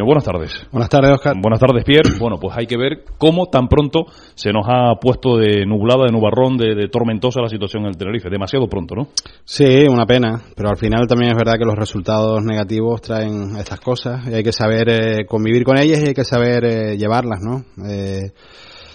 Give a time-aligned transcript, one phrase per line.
[0.00, 0.50] Buenas tardes.
[0.70, 1.34] Buenas tardes, Oscar.
[1.40, 2.10] Buenas tardes, Pierre.
[2.22, 4.04] Bueno, pues hay que ver cómo tan pronto
[4.34, 7.96] se nos ha puesto de nublada, de nubarrón, de, de tormentosa la situación en el
[7.96, 8.30] Tenerife.
[8.30, 9.08] Demasiado pronto, ¿no?
[9.44, 13.80] Sí, una pena, pero al final también es verdad que los resultados negativos traen estas
[13.80, 17.40] cosas y hay que saber eh, convivir con ellas y hay que saber eh, llevarlas,
[17.42, 17.64] ¿no?
[17.88, 18.32] Eh,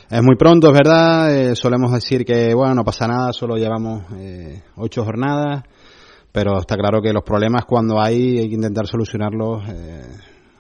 [0.10, 4.04] es muy pronto, es verdad, eh, solemos decir que, bueno, no pasa nada, solo llevamos
[4.18, 5.64] eh, ocho jornadas,
[6.32, 9.64] pero está claro que los problemas cuando hay hay que intentar solucionarlos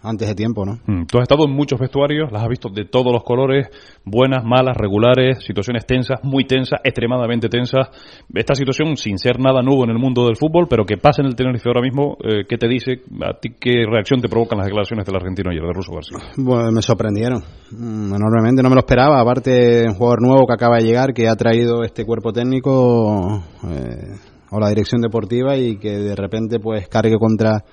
[0.07, 0.79] antes de tiempo, ¿no?
[0.85, 3.67] Mm, Tú has estado en muchos vestuarios, las has visto de todos los colores,
[4.03, 7.89] buenas, malas, regulares, situaciones tensas, muy tensas, extremadamente tensas.
[8.33, 11.27] Esta situación, sin ser nada nuevo en el mundo del fútbol, pero que pasa en
[11.27, 13.01] el Tenerife ahora mismo, eh, ¿qué te dice?
[13.21, 16.17] ¿A ti qué reacción te provocan las declaraciones del argentino ayer, de Russo García?
[16.37, 19.19] Bueno, me sorprendieron mm, enormemente, no me lo esperaba.
[19.19, 24.15] Aparte, un jugador nuevo que acaba de llegar, que ha traído este cuerpo técnico eh,
[24.51, 27.63] o la dirección deportiva y que de repente pues cargue contra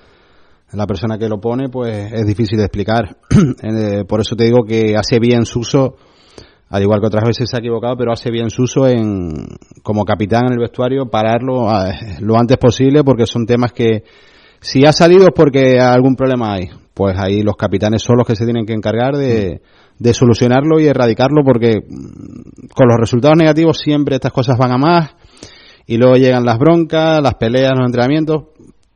[0.73, 3.17] la persona que lo pone, pues es difícil de explicar.
[3.63, 5.95] Eh, por eso te digo que hace bien Suso,
[6.69, 9.47] al igual que otras veces se ha equivocado, pero hace bien Suso en,
[9.83, 14.03] como capitán en el vestuario, pararlo eh, lo antes posible porque son temas que
[14.61, 16.69] si ha salido es porque algún problema hay.
[16.93, 19.61] Pues ahí los capitanes son los que se tienen que encargar de,
[19.99, 24.77] de solucionarlo y erradicarlo porque mm, con los resultados negativos siempre estas cosas van a
[24.77, 25.15] más
[25.87, 28.45] y luego llegan las broncas, las peleas, los entrenamientos.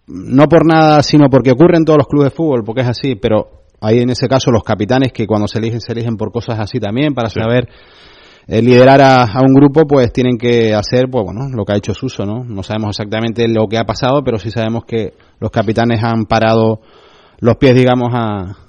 [0.09, 3.15] No por nada, sino porque ocurre en todos los clubes de fútbol, porque es así,
[3.15, 6.59] pero hay en ese caso los capitanes que cuando se eligen, se eligen por cosas
[6.59, 7.69] así también, para saber
[8.47, 11.77] eh, liderar a, a un grupo, pues tienen que hacer, pues bueno, lo que ha
[11.77, 12.43] hecho Suso, ¿no?
[12.43, 16.81] No sabemos exactamente lo que ha pasado, pero sí sabemos que los capitanes han parado
[17.39, 18.68] los pies, digamos, a,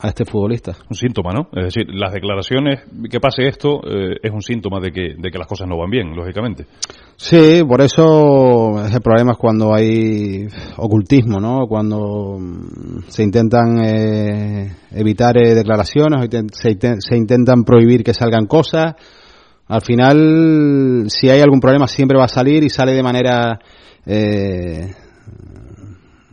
[0.00, 0.76] a este futbolista.
[0.88, 1.48] Un síntoma, ¿no?
[1.52, 5.38] Es decir, las declaraciones, que pase esto, eh, es un síntoma de que, de que
[5.38, 6.66] las cosas no van bien, lógicamente.
[7.16, 11.66] Sí, por eso ese problema es cuando hay ocultismo, ¿no?
[11.66, 18.94] Cuando mm, se intentan eh, evitar eh, declaraciones, se, se intentan prohibir que salgan cosas.
[19.66, 23.58] Al final, si hay algún problema, siempre va a salir y sale de manera
[24.06, 24.94] eh,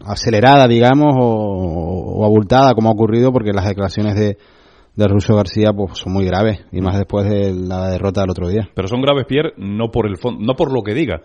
[0.06, 4.38] acelerada, digamos, o, o abultada, como ha ocurrido, porque las declaraciones de,
[4.96, 8.48] de Russo García pues, son muy graves, y más después de la derrota del otro
[8.50, 8.70] día.
[8.74, 11.22] Pero son graves, Pierre, no por el fon- no por lo que diga.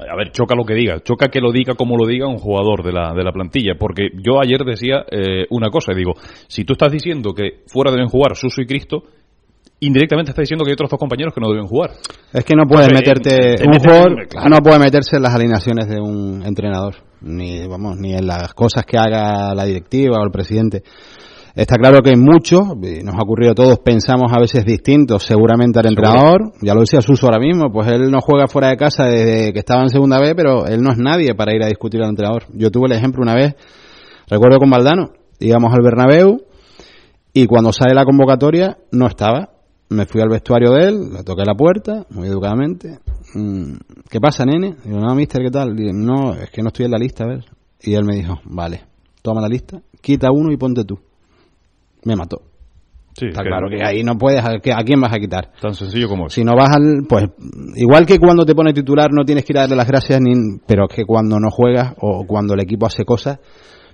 [0.00, 2.82] A ver, choca lo que diga, choca que lo diga como lo diga un jugador
[2.82, 6.12] de la, de la plantilla, porque yo ayer decía eh, una cosa, y digo,
[6.48, 9.02] si tú estás diciendo que fuera deben jugar Suso y Cristo,
[9.80, 11.90] indirectamente estás diciendo que hay otros dos compañeros que no deben jugar.
[12.32, 14.48] Es que no puedes Pues, meterte, te un jugador claro.
[14.48, 18.84] no puede meterse en las alineaciones de un entrenador, ni vamos, ni en las cosas
[18.84, 20.82] que haga la directiva o el presidente.
[21.54, 25.78] Está claro que muchos, y nos ha ocurrido a todos, pensamos a veces distintos seguramente
[25.78, 29.04] al entrenador, ya lo decía Suso ahora mismo, pues él no juega fuera de casa
[29.04, 32.02] desde que estaba en segunda B, pero él no es nadie para ir a discutir
[32.02, 32.44] al entrenador.
[32.54, 33.54] Yo tuve el ejemplo una vez,
[34.28, 36.38] recuerdo con Valdano, íbamos al Bernabéu
[37.34, 39.50] y cuando sale la convocatoria no estaba.
[39.90, 42.98] Me fui al vestuario de él, le toqué la puerta, muy educadamente.
[43.34, 43.74] Mm,
[44.10, 44.76] ¿Qué pasa, nene?
[44.84, 45.74] Digo, no, mister, ¿qué tal?
[45.74, 47.44] Digo, no, es que no estoy en la lista, a ver.
[47.80, 48.82] Y él me dijo, vale,
[49.22, 50.98] toma la lista, quita uno y ponte tú.
[52.04, 52.42] Me mató.
[53.14, 55.52] Sí, Está claro que ahí no puedes, ¿a quién vas a quitar?
[55.60, 56.32] Tan sencillo como es.
[56.32, 57.24] Si no vas al, pues,
[57.76, 60.32] igual que cuando te pone titular no tienes que ir a darle las gracias, ni,
[60.66, 63.38] pero es que cuando no juegas o cuando el equipo hace cosas,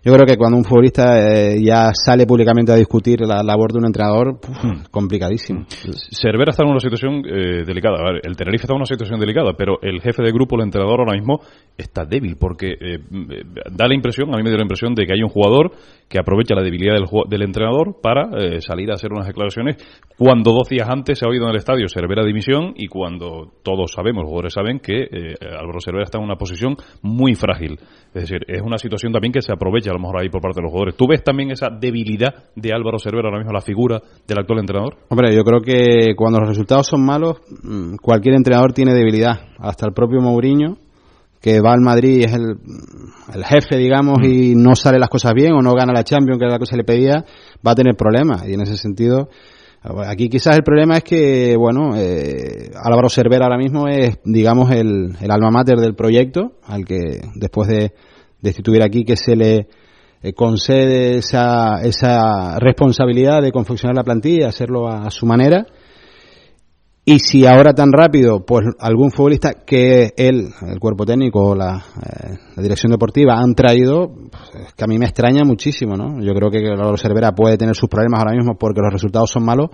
[0.05, 3.79] yo creo que cuando un futbolista eh, ya sale públicamente a discutir la labor de
[3.79, 4.57] un entrenador, puf,
[4.91, 5.67] complicadísimo.
[5.69, 7.99] Cervera está en una situación eh, delicada.
[7.99, 10.63] A ver, el Tenerife está en una situación delicada, pero el jefe de grupo, el
[10.63, 11.41] entrenador ahora mismo,
[11.77, 15.07] está débil porque eh, eh, da la impresión, a mí me dio la impresión de
[15.07, 15.73] que hay un jugador
[16.09, 19.77] que aprovecha la debilidad del, del entrenador para eh, salir a hacer unas declaraciones
[20.17, 23.93] cuando dos días antes se ha oído en el estadio Cervera dimisión y cuando todos
[23.93, 27.79] sabemos, los jugadores saben que Álvaro Cervera está en una posición muy frágil.
[28.15, 30.57] Es decir, es una situación también que se aprovecha a lo mejor ahí por parte
[30.57, 30.97] de los jugadores.
[30.97, 34.97] ¿Tú ves también esa debilidad de Álvaro Cervera ahora mismo, la figura del actual entrenador?
[35.09, 39.41] Hombre, yo creo que cuando los resultados son malos, mm, cualquier entrenador tiene debilidad.
[39.59, 40.79] Hasta el propio Mourinho,
[41.41, 42.57] que va al Madrid y es el,
[43.35, 46.45] el jefe, digamos, y no sale las cosas bien o no gana la Champions, que
[46.45, 47.25] era la que se le pedía,
[47.67, 48.47] va a tener problemas.
[48.49, 49.29] Y en ese sentido,
[50.07, 55.17] aquí quizás el problema es que, bueno, eh, Álvaro Cervera ahora mismo es, digamos, el,
[55.21, 57.93] el alma mater del proyecto, al que después de
[58.41, 59.69] destituir aquí que se le
[60.23, 65.67] eh, concede esa, esa responsabilidad de confeccionar la plantilla, hacerlo a, a su manera.
[67.05, 71.77] Y si ahora tan rápido, pues algún futbolista que él, el cuerpo técnico o la,
[71.77, 76.23] eh, la dirección deportiva han traído, pues, es que a mí me extraña muchísimo, ¿no?
[76.23, 79.43] Yo creo que Álvaro Cervera puede tener sus problemas ahora mismo porque los resultados son
[79.43, 79.71] malos,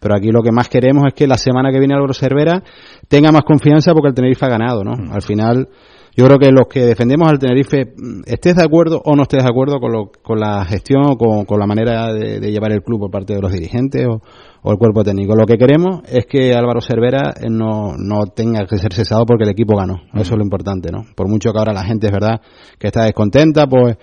[0.00, 2.64] pero aquí lo que más queremos es que la semana que viene Álvaro Cervera
[3.06, 5.12] tenga más confianza porque el Tenerife ha ganado, ¿no?
[5.12, 5.68] Al final,
[6.14, 9.42] yo creo que los que defendemos al Tenerife, mm, estés de acuerdo o no estés
[9.42, 12.72] de acuerdo con, lo, con la gestión o con, con la manera de, de llevar
[12.72, 14.20] el club por parte de los dirigentes o,
[14.62, 15.34] o el cuerpo técnico.
[15.34, 19.44] Lo que queremos es que Álvaro Cervera eh, no, no tenga que ser cesado porque
[19.44, 20.02] el equipo ganó.
[20.14, 21.04] Eso es lo importante, ¿no?
[21.16, 22.40] Por mucho que ahora la gente es verdad
[22.78, 23.96] que está descontenta, pues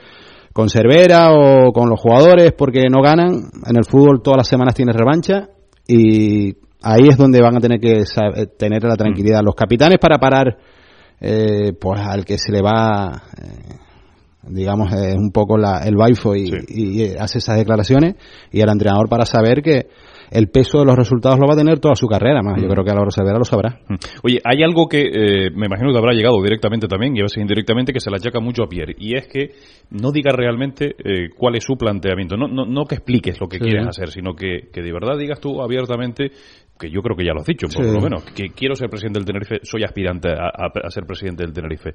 [0.52, 3.36] con Cervera o con los jugadores porque no ganan.
[3.66, 5.50] En el fútbol todas las semanas tiene revancha
[5.88, 10.18] y ahí es donde van a tener que eh, tener la tranquilidad los capitanes para
[10.18, 10.58] parar
[11.22, 13.76] eh, pues al que se le va eh,
[14.44, 16.56] digamos eh, un poco la, el baifo y, Sí.
[16.70, 18.16] y, hace esas declaraciones
[18.52, 19.88] y al entrenador para saber que
[20.32, 22.84] el peso de los resultados lo va a tener toda su carrera más yo creo
[22.84, 23.96] que Álvaro Cervera lo sabrá Mm.
[24.24, 27.38] Oye, hay algo que eh, me imagino que habrá llegado directamente también y a veces
[27.42, 29.52] indirectamente que se le achaca mucho a Pierre y es que
[29.90, 33.58] no diga realmente eh, cuál es su planteamiento, no, no, no que expliques lo que
[33.58, 33.64] Sí.
[33.64, 36.32] quieres hacer, sino que, que de verdad digas tú abiertamente,
[36.80, 37.92] que yo creo que ya lo has dicho, por Sí.
[37.92, 41.44] lo menos, que quiero ser presidente del Tenerife, soy aspirante a, a- a ser presidente
[41.44, 41.92] del Tenerife.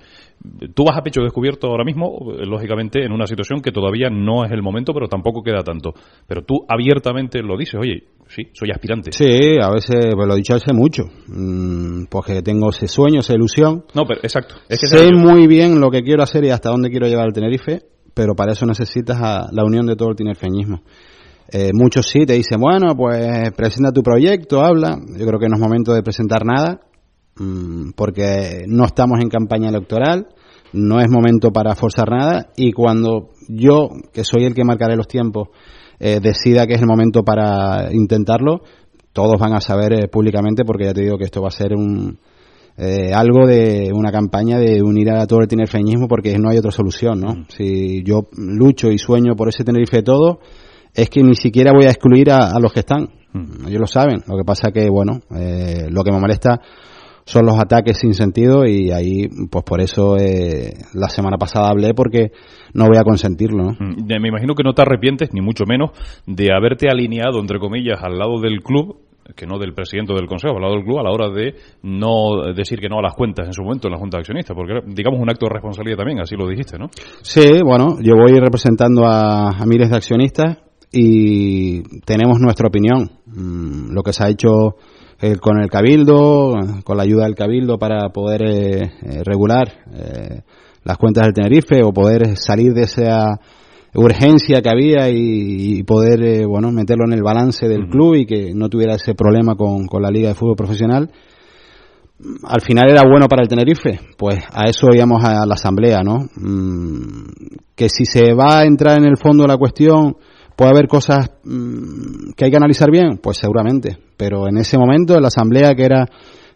[0.74, 4.44] Tú vas a pecho descubierto ahora mismo, eh, lógicamente, en una situación que todavía no
[4.44, 5.94] es el momento, pero tampoco queda tanto.
[6.28, 9.12] Pero tú abiertamente lo dices, oye, sí, soy aspirante.
[9.12, 13.20] sí a veces pues lo he dicho hace mucho mm, pues que tengo ese sueño
[13.20, 14.54] esa ilusión No, pero exacto.
[14.68, 17.32] Es que sé muy bien lo que quiero hacer y hasta dónde quiero llevar el
[17.32, 17.82] Tenerife,
[18.14, 20.82] pero para eso necesitas a la unión de todo el tinerfeñismo.
[21.50, 24.98] Eh, muchos sí te dicen, bueno, pues presenta tu proyecto, habla.
[25.16, 26.80] Yo creo que no es momento de presentar nada,
[27.36, 30.28] mm, porque no estamos en campaña electoral,
[30.72, 35.06] no es momento para forzar nada, y cuando yo, que soy el que marcaré los
[35.06, 35.48] tiempos,
[36.00, 38.62] eh, decida que es el momento para intentarlo,
[39.12, 41.74] todos van a saber eh, públicamente, porque ya te digo que esto va a ser
[41.74, 42.18] un,
[42.76, 46.72] eh, algo de una campaña de unir a todo el tinerfeñismo porque no hay otra
[46.72, 47.46] solución, ¿no?
[47.48, 50.40] Si yo lucho y sueño por ese Tenerife todo,
[50.94, 53.08] es que ni siquiera voy a excluir a, a los que están.
[53.66, 54.20] Ellos lo saben.
[54.28, 56.60] Lo que pasa que, bueno, eh, lo que me molesta
[57.24, 61.94] son los ataques sin sentido y ahí, pues por eso eh, la semana pasada hablé
[61.94, 62.32] porque
[62.74, 63.70] no voy a consentirlo, ¿no?
[63.72, 65.90] Mm, Me imagino que no te arrepientes, ni mucho menos,
[66.26, 68.98] de haberte alineado, entre comillas, al lado del club,
[69.34, 72.52] que no del presidente del consejo, al lado del club, a la hora de no
[72.54, 74.72] decir que no a las cuentas en su momento en la Junta de Accionistas, porque
[74.72, 76.88] era, digamos, un acto de responsabilidad también, así lo dijiste, ¿no?
[77.22, 80.58] Sí, bueno, yo voy representando a, a miles de accionistas
[80.94, 83.10] y tenemos nuestra opinión.
[83.26, 84.76] Mm, Lo que se ha hecho
[85.20, 86.54] eh, con el Cabildo,
[86.84, 90.42] con la ayuda del Cabildo para poder eh, eh, regular eh,
[90.84, 93.40] las cuentas del Tenerife o poder salir de esa
[93.94, 98.26] urgencia que había y, y poder, eh, bueno, meterlo en el balance del club y
[98.26, 101.10] que no tuviera ese problema con, con la Liga de Fútbol Profesional
[102.44, 106.26] al final era bueno para el Tenerife, pues a eso íbamos a la asamblea, ¿no?
[106.36, 107.26] Mm,
[107.74, 110.16] que si se va a entrar en el fondo de la cuestión,
[110.56, 115.14] puede haber cosas mm, que hay que analizar bien, pues seguramente, pero en ese momento
[115.14, 116.06] en la asamblea que era,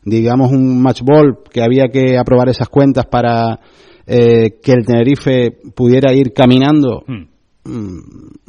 [0.04, 3.58] digamos, un match ball, que había que aprobar esas cuentas para
[4.06, 7.38] eh, que el Tenerife pudiera ir caminando mm,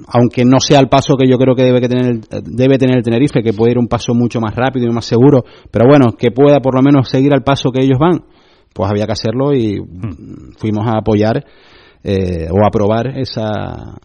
[0.07, 2.97] aunque no sea el paso que yo creo que debe que tener el, debe tener
[2.97, 6.13] el Tenerife, que puede ir un paso mucho más rápido y más seguro, pero bueno,
[6.17, 8.23] que pueda por lo menos seguir al paso que ellos van,
[8.73, 11.43] pues había que hacerlo y mm, fuimos a apoyar
[12.03, 13.99] eh, o aprobar esa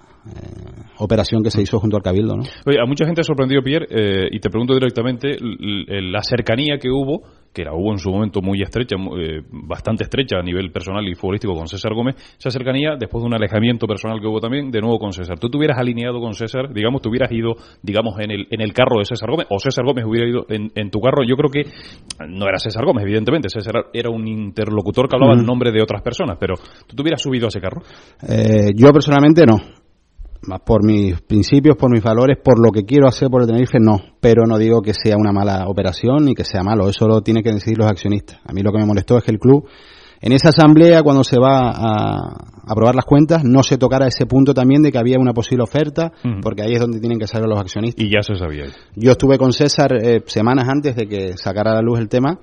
[0.98, 2.42] operación que se hizo junto al Cabildo, ¿no?
[2.66, 6.88] Oye, a mucha gente ha sorprendido, Pierre, eh, y te pregunto directamente, la cercanía que
[6.90, 11.06] hubo, que la hubo en su momento muy estrecha, eh, bastante estrecha a nivel personal
[11.06, 14.70] y futbolístico con César Gómez, esa cercanía después de un alejamiento personal que hubo también,
[14.70, 15.38] de nuevo con César.
[15.38, 18.72] ¿Tú te hubieras alineado con César, digamos, te hubieras ido, digamos, en el, en el
[18.72, 21.22] carro de César Gómez, o César Gómez hubiera ido en, en tu carro?
[21.22, 21.70] Yo creo que
[22.28, 26.02] no era César Gómez, evidentemente, César era un interlocutor que hablaba en nombre de otras
[26.02, 26.54] personas, pero
[26.86, 27.82] ¿tú te hubieras subido a ese carro?
[28.28, 29.83] Eh, yo personalmente no.
[30.64, 33.98] Por mis principios, por mis valores, por lo que quiero hacer por el Tenerife, no.
[34.20, 36.88] Pero no digo que sea una mala operación ni que sea malo.
[36.88, 38.38] Eso lo tienen que decidir los accionistas.
[38.44, 39.66] A mí lo que me molestó es que el club,
[40.20, 42.36] en esa asamblea, cuando se va a
[42.66, 46.12] aprobar las cuentas, no se tocara ese punto también de que había una posible oferta,
[46.42, 48.04] porque ahí es donde tienen que salir los accionistas.
[48.04, 48.64] Y ya se sabía.
[48.96, 52.38] Yo estuve con César eh, semanas antes de que sacara a la luz el tema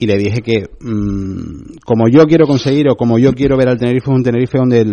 [0.00, 3.76] y le dije que mm, como yo quiero conseguir o como yo quiero ver al
[3.76, 4.86] Tenerife es un Tenerife donde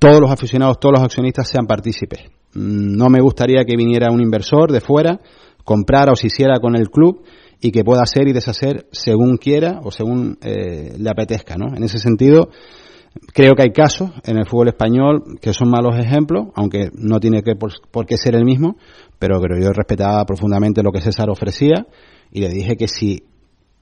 [0.00, 2.18] todos los aficionados, todos los accionistas sean partícipes.
[2.54, 5.20] Mm, No me gustaría que viniera un inversor de fuera,
[5.64, 7.22] comprara o se hiciera con el club
[7.60, 11.76] y que pueda hacer y deshacer según quiera o según eh, le apetezca, ¿no?
[11.76, 12.48] En ese sentido,
[13.32, 17.44] creo que hay casos en el fútbol español que son malos ejemplos, aunque no tiene
[17.44, 18.76] que por, por qué ser el mismo,
[19.20, 21.86] pero, pero yo respetaba profundamente lo que César ofrecía
[22.32, 23.29] y le dije que si,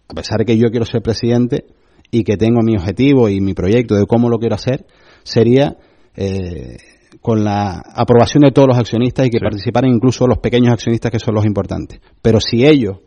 [0.09, 1.65] a pesar de que yo quiero ser presidente
[2.11, 4.87] y que tengo mi objetivo y mi proyecto de cómo lo quiero hacer,
[5.23, 5.77] sería
[6.17, 6.79] eh,
[7.21, 9.45] con la aprobación de todos los accionistas y que Sí.
[9.45, 12.01] participaran incluso los pequeños accionistas que son los importantes.
[12.23, 12.99] Pero si ellos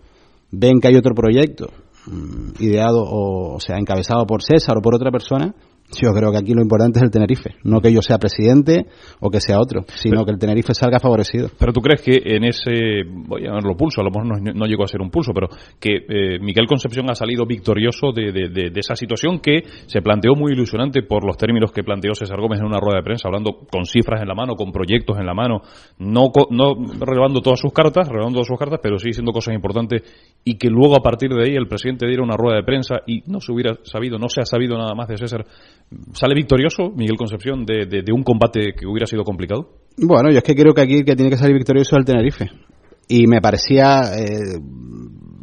[0.52, 1.70] ven que hay otro proyecto
[2.06, 5.54] mm, ideado o, o sea encabezado por César o por otra persona,
[6.00, 8.86] yo creo que aquí lo importante es el Tenerife, no que yo sea presidente
[9.20, 11.50] o que sea otro, sino que el Tenerife salga favorecido.
[11.60, 14.66] Pero tú crees que en ese, voy a llamarlo pulso, a lo mejor no, no
[14.66, 15.48] llegó a ser un pulso, pero
[15.80, 20.02] que eh, Miguel Concepción ha salido victorioso de, de- de- de esa situación que se
[20.02, 23.28] planteó muy ilusionante por los términos que planteó César Gómez en una rueda de prensa,
[23.28, 25.62] hablando con cifras en la mano, con proyectos en la mano,
[26.00, 30.04] no, no revelando todas sus cartas, revelando todas sus cartas, pero sí diciendo cosas importantes
[30.44, 33.22] y que luego a partir de ahí el presidente diera una rueda de prensa y
[33.28, 35.46] no se hubiera sabido, no se ha sabido nada más de César.
[36.14, 39.70] ¿Sale victorioso Miguel Concepción de, de- de un combate que hubiera sido complicado?
[39.98, 42.06] Bueno, yo es que creo que aquí el que tiene que salir victorioso es el
[42.06, 42.46] Tenerife.
[43.10, 44.58] Y me parecía eh,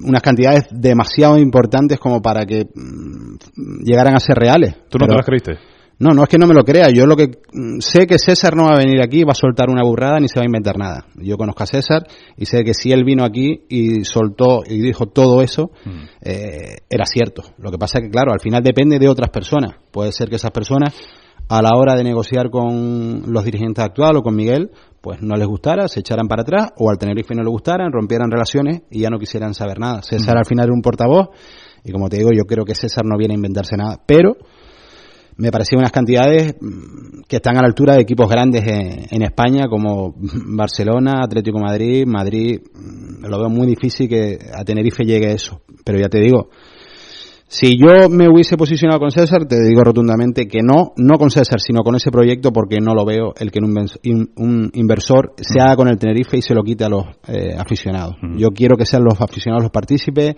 [0.00, 4.74] unas cantidades demasiado importantes como para que mm, llegaran a ser reales.
[4.88, 5.52] ¿Tú no Pero- te las creíste?
[6.00, 6.90] No, no es que no me lo crea.
[6.90, 9.68] Yo lo que mm, sé que César no va a venir aquí, va a soltar
[9.68, 11.06] una burrada ni se va a inventar nada.
[11.16, 15.06] Yo conozco a César y sé que si él vino aquí y soltó y dijo
[15.06, 15.72] todo eso,
[16.22, 17.42] eh, era cierto.
[17.58, 19.74] Lo que pasa es que, claro, al final depende de otras personas.
[19.90, 20.94] Puede ser que esas personas,
[21.48, 25.48] a la hora de negociar con los dirigentes actuales o con Miguel, pues no les
[25.48, 29.10] gustara, se echaran para atrás, o al Tenerife no le gustaran, rompieran relaciones y ya
[29.10, 30.02] no quisieran saber nada.
[30.02, 31.30] César al final era un portavoz
[31.84, 34.00] y como te digo, yo creo que César no viene a inventarse nada.
[34.06, 34.36] Pero
[35.38, 39.22] me parecían unas cantidades mm, que están a la altura de equipos grandes en, en
[39.22, 40.14] España como
[40.46, 42.60] Barcelona, Atlético Madrid, Madrid.
[42.74, 45.62] mm, Lo veo muy difícil que a Tenerife llegue eso.
[45.84, 46.50] Pero ya te digo,
[47.50, 51.60] si yo me hubiese posicionado con César, te digo rotundamente que no, no con César,
[51.60, 55.58] sino con ese proyecto porque no lo veo el que un, in- un inversor se
[55.58, 58.16] haga con el Tenerife y se lo quite a los eh, aficionados.
[58.36, 60.34] Yo quiero que sean los aficionados los partícipes,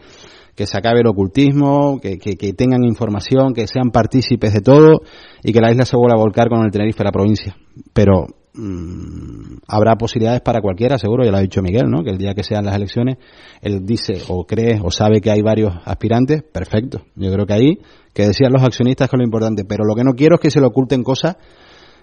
[0.54, 5.00] que se acabe el ocultismo, que, que- que tengan información, que sean partícipes de todo
[5.42, 7.56] y que la isla se vuelva a volcar con el Tenerife, la provincia.
[7.92, 12.02] Pero mm, habrá posibilidades para cualquiera, seguro, ya lo ha dicho Miguel, ¿no?
[12.02, 13.16] Que el día que sean las elecciones,
[13.62, 17.02] él dice o cree o sabe que hay varios aspirantes, perfecto.
[17.16, 17.78] Yo creo que ahí,
[18.12, 20.50] que decían los accionistas que es lo importante, pero lo que no quiero es que
[20.50, 21.36] se le oculten cosas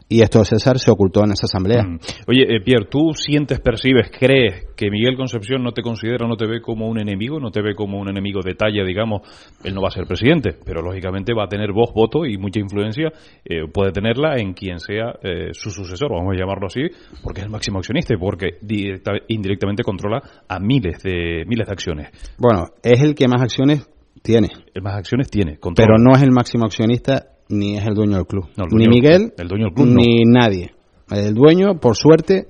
[0.09, 1.83] y esto César se ocultó en esa asamblea.
[1.83, 1.99] Mm.
[2.27, 6.47] Oye, eh, Pierre, ¿tú sientes, percibes, crees que Miguel Concepción no te considera, no te
[6.47, 9.21] ve como un enemigo, no te ve como un enemigo de talla, digamos?
[9.63, 12.59] Él no va a ser presidente, pero lógicamente va a tener voz, voto y mucha
[12.59, 13.11] influencia,
[13.43, 16.81] eh, puede tenerla en quien sea eh, su sucesor, vamos a llamarlo así,
[17.23, 21.73] porque es el máximo accionista y porque directa- indirectamente controla a miles de miles de
[21.73, 22.35] acciones.
[22.37, 23.89] Bueno, es el que más acciones
[24.23, 25.87] tiene, El más acciones tiene, controla.
[25.87, 28.45] pero no es el máximo accionista ni es el dueño del club.
[28.57, 29.95] No, ni Miguel, el dueño del club no.
[29.95, 30.71] ni nadie.
[31.09, 32.47] El dueño, por suerte,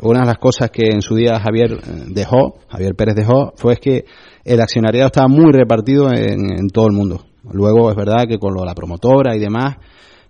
[0.00, 3.76] una de las cosas que en su día Javier eh, dejó, Javier Pérez dejó, fue
[3.76, 4.04] que
[4.44, 7.24] el accionariado estaba muy repartido en, en todo el mundo.
[7.52, 9.76] Luego es verdad que con lo de la promotora y demás,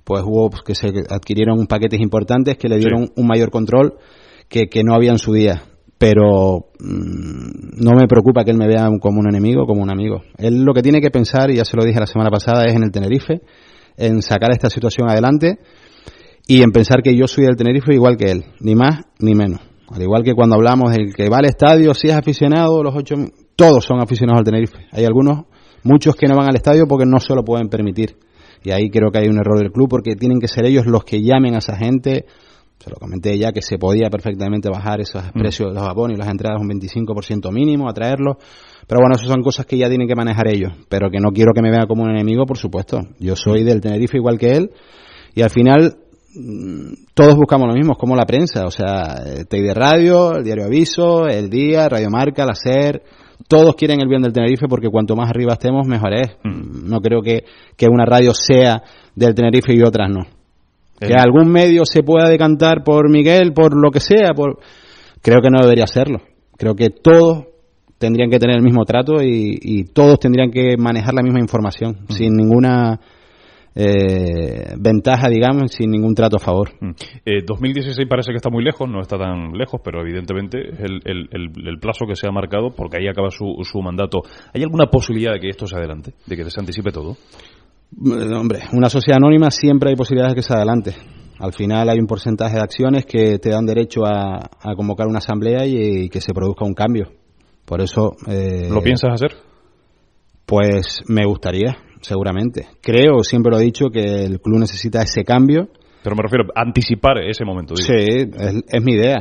[0.04, 3.94] pues hubo pues, que se adquirieron paquetes importantes que le dieron un mayor control
[4.48, 5.62] que, que no había en su día.
[5.96, 10.22] Pero mm, no me preocupa que él me vea como un enemigo, como un amigo.
[10.36, 12.74] Él lo que tiene que pensar, y ya se lo dije la semana pasada, es
[12.74, 13.40] en el Tenerife,
[13.96, 15.58] en sacar esta situación adelante
[16.46, 19.60] y en pensar que yo soy del Tenerife igual que él, ni más ni menos.
[19.90, 23.14] Al igual que cuando hablamos del que va al estadio, si es aficionado, los ocho,
[23.56, 24.86] todos son aficionados al Tenerife.
[24.92, 25.44] Hay algunos,
[25.82, 28.16] muchos que no van al estadio porque no se lo pueden permitir.
[28.62, 31.04] Y ahí creo que hay un error del club porque tienen que ser ellos los
[31.04, 32.24] que llamen a esa gente.
[32.84, 36.20] Se lo comenté ya que se podía perfectamente bajar esos precios de los abonos y
[36.20, 38.36] las entradas un 25% mínimo, atraerlos.
[38.86, 40.70] Pero bueno, esas son cosas que ya tienen que manejar ellos.
[40.90, 43.00] Pero que no quiero que me vea como un enemigo, por supuesto.
[43.18, 44.70] Yo soy del Tenerife igual que él.
[45.34, 45.96] Y al final
[46.34, 50.36] mm, todos buscamos lo mismo, es como la prensa, o sea, eh, TEI de Radio,
[50.36, 53.02] el diario Aviso, El Día, Radio Marca, La SER,
[53.48, 56.36] todos quieren el bien del Tenerife porque cuanto más arriba estemos, mejor es.
[56.44, 57.44] Mm, No creo que,
[57.78, 58.82] que una radio sea
[59.14, 60.43] del Tenerife y otras no.
[60.98, 64.58] Que algún medio se pueda decantar por Miguel, por lo que sea, por
[65.22, 66.20] creo que no debería serlo.
[66.56, 67.46] Creo que todos
[67.98, 72.06] tendrían que tener el mismo trato y, y todos tendrían que manejar la misma información,
[72.10, 73.00] sin ninguna
[73.74, 76.70] eh, ventaja, digamos, sin ningún trato a favor.
[77.24, 81.00] Eh, 2016 parece que está muy lejos, no está tan lejos, pero evidentemente es el,
[81.04, 84.18] el- el- el plazo que se ha marcado porque ahí acaba su, su mandato.
[84.54, 87.16] ¿Hay alguna posibilidad de que esto se adelante, de que se anticipe todo?
[87.92, 90.94] Eh, Hombre, una sociedad anónima siempre hay posibilidades de que se adelante.
[91.38, 95.18] Al final hay un porcentaje de acciones que te dan derecho a, a convocar una
[95.18, 97.10] asamblea y, y que se produzca un cambio.
[97.64, 98.12] Por eso.
[98.28, 99.32] eh, ¿Lo piensas hacer?
[100.46, 102.66] Pues me gustaría, seguramente.
[102.82, 105.68] Creo, siempre lo he dicho, que el club necesita ese cambio.
[106.02, 107.74] Pero me refiero a anticipar ese momento.
[107.74, 107.86] digo.
[107.86, 109.16] Sí, es, es mi idea.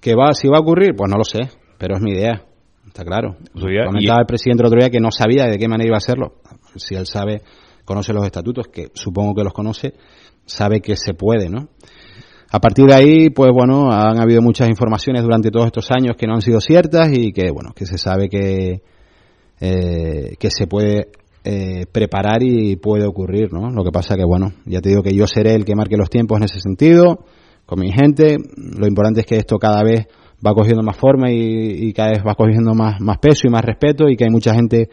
[0.00, 0.94] ¿Que va, si va a ocurrir?
[0.96, 1.40] Pues no lo sé,
[1.78, 2.42] pero es mi idea.
[2.86, 3.36] está claro.
[3.54, 5.98] Comentaba y- el presidente el otro día que no sabía de qué manera iba a
[5.98, 6.34] hacerlo.
[6.74, 7.42] Si él sabe,
[7.84, 9.94] conoce los estatutos, que supongo que los conoce,
[10.46, 11.68] sabe que se puede, ¿no?
[12.54, 16.26] A partir de ahí, pues bueno, han habido muchas informaciones durante todos estos años que
[16.26, 18.82] no han sido ciertas y que, bueno, que se sabe que,
[19.58, 21.08] eh, que se puede
[21.44, 23.70] eh, preparar y puede ocurrir, ¿no?
[23.70, 26.10] Lo que pasa que, bueno, ya te digo que yo seré el que marque los
[26.10, 27.24] tiempos en ese sentido,
[27.64, 28.36] con mi gente.
[28.56, 30.06] Lo importante es que esto cada vez
[30.46, 33.64] va cogiendo más forma y, y cada vez va cogiendo más, más peso y más
[33.64, 34.90] respeto y que hay mucha gente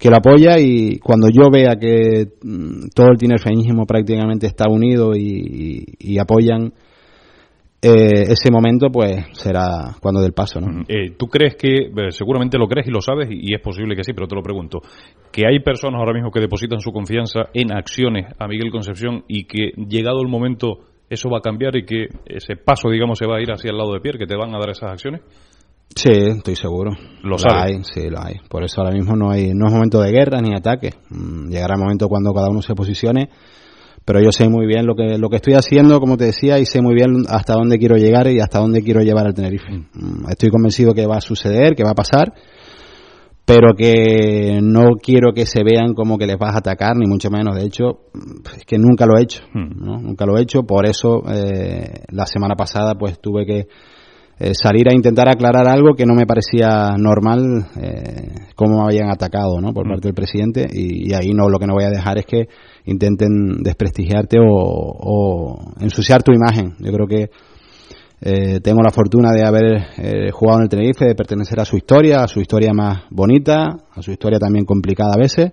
[0.00, 5.10] que lo apoya y cuando yo vea que mm, todo el tinerfeñismo prácticamente está unido
[5.14, 6.72] y, apoyan
[7.82, 10.84] eh, ese momento, pues será cuando del paso, ¿no?
[10.88, 14.02] Eh, ¿Tú crees que, eh, seguramente lo crees y lo sabes, y es posible que
[14.02, 14.80] sí, pero te lo pregunto,
[15.30, 19.44] que hay personas ahora mismo que depositan su confianza en acciones a Miguel Concepción y
[19.44, 20.78] que llegado el momento
[21.10, 23.76] eso va a cambiar y que ese paso, digamos, se va a ir hacia el
[23.76, 25.20] lado de Pierre, que te van a dar esas acciones?
[25.94, 26.92] Sí, estoy seguro.
[27.22, 27.62] Lo Lo sabe.
[27.62, 28.36] hay, sí, lo hay.
[28.48, 30.94] Por eso ahora mismo no hay, no es momento de guerra ni ataque.
[31.10, 33.28] Mm, Llegará el momento cuando cada uno se posicione.
[34.04, 36.64] Pero yo sé muy bien lo que, lo que estoy haciendo, como te decía, y
[36.64, 39.70] sé muy bien hasta dónde quiero llegar y hasta dónde quiero llevar al Tenerife.
[39.92, 42.32] Mm, Estoy convencido que va a suceder, que va a pasar,
[43.44, 47.30] pero que no quiero que se vean como que les vas a atacar, ni mucho
[47.30, 47.54] menos.
[47.56, 49.42] De hecho, mm, es que nunca lo he hecho.
[49.54, 50.00] ¿no?
[50.00, 50.62] Nunca lo he hecho.
[50.62, 53.66] Por eso, eh, la semana pasada, pues tuve que
[54.40, 59.10] eh, salir a intentar aclarar algo que no me parecía normal eh, cómo me habían
[59.10, 59.74] atacado ¿no?
[59.74, 60.66] por parte del presidente.
[60.72, 62.48] Y, y ahí no lo que no voy a dejar es que
[62.86, 66.74] intenten desprestigiarte o, o ensuciar tu imagen.
[66.78, 67.30] Yo creo que
[68.22, 71.76] eh, tengo la fortuna de haber eh, jugado en el Tenerife de pertenecer a su
[71.76, 75.52] historia a su historia más bonita a su historia también complicada a veces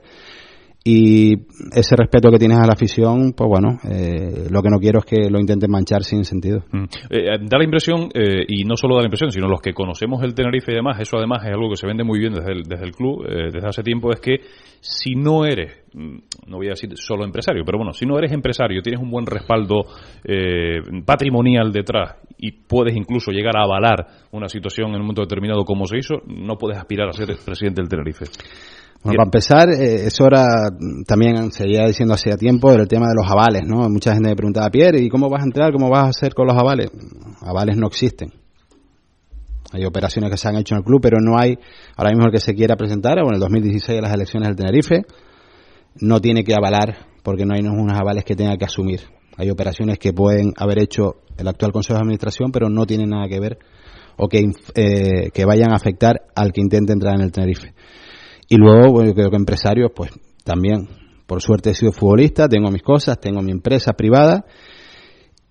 [0.88, 1.34] y
[1.72, 5.06] ese respeto que tienes a la afición pues bueno eh, lo que no quiero es
[5.06, 6.84] que lo intenten manchar sin sentido Mm.
[7.10, 10.22] Eh, da la impresión, eh, y no solo da la impresión, sino los que conocemos
[10.24, 12.64] el Tenerife y demás, eso además es algo que se vende muy bien desde el,
[12.64, 14.38] desde el club, eh, desde hace tiempo, es que
[14.80, 16.18] si no eres, mm,
[16.48, 19.26] no voy a decir solo empresario, pero bueno, si no eres empresario, tienes un buen
[19.26, 19.86] respaldo
[20.24, 25.64] eh, patrimonial detrás y puedes incluso llegar a avalar una situación en un momento determinado
[25.64, 28.26] como se hizo, no puedes aspirar a ser presidente del Tenerife.
[29.04, 30.70] Bueno, para empezar, eh, eso era
[31.06, 33.88] también se seguía diciendo hacía tiempo el tema de los avales, ¿no?
[33.90, 35.72] Mucha gente me preguntaba, Pierre, ¿y cómo vas a entrar?
[35.72, 36.90] ¿Cómo vas a hacer con los avales?
[37.42, 38.34] Avales no existen.
[39.72, 41.58] Hay operaciones que se han hecho en el club, pero no hay,
[41.96, 44.56] ahora mismo el que se quiera presentar, o en el 2016 a las elecciones del
[44.56, 45.04] Tenerife,
[46.00, 49.02] no tiene que avalar, porque no hay unos avales que tenga que asumir.
[49.38, 53.28] Hay operaciones que pueden haber hecho el actual Consejo de Administración, pero no tienen nada
[53.28, 53.60] que ver
[54.18, 57.74] o que, eh, que vayan a afectar al que intente entrar en el Tenerife.
[58.48, 60.12] Y luego, bueno, yo creo que empresarios, pues
[60.44, 60.88] también,
[61.26, 64.46] por suerte he sido futbolista, tengo mis cosas, tengo mi empresa privada.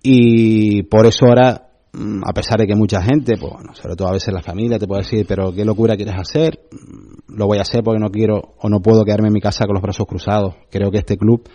[0.01, 4.07] Y por eso ahora, mm, a pesar de que mucha gente, pues bueno, sobre todo
[4.07, 7.57] a veces la familia te puede decir, pero qué locura quieres hacer, Mm, lo voy
[7.57, 10.05] a hacer porque no quiero o no puedo quedarme en mi casa con los brazos
[10.07, 10.55] cruzados.
[10.69, 11.47] Creo que este club